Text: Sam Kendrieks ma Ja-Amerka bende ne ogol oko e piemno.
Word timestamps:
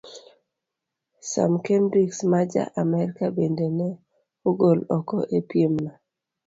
Sam 1.29 1.51
Kendrieks 1.65 2.19
ma 2.31 2.39
Ja-Amerka 2.53 3.25
bende 3.37 3.67
ne 3.77 3.89
ogol 4.49 4.79
oko 4.97 5.17
e 5.37 5.39
piemno. 5.49 5.91